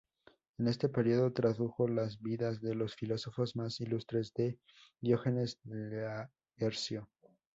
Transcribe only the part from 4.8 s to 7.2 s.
Diógenes Laercio.